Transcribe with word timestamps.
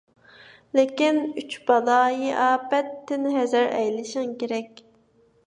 لېكىن، 0.77 1.19
«ئۈچ 1.41 1.57
بالايىئاپەت»تىن 1.67 3.29
ھەزەر 3.37 3.71
ئەيلىشىڭ 3.77 4.35
كېرەك. 4.43 4.85